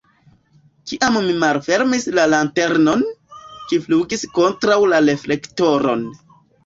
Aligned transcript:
Kiam 0.91 1.17
mi 1.25 1.35
malfermis 1.43 2.07
la 2.19 2.23
lanternon, 2.35 3.05
ĝi 3.73 3.79
flugis 3.87 4.27
kontraŭ 4.39 4.79
la 4.95 5.03
reflektoron. 5.11 6.03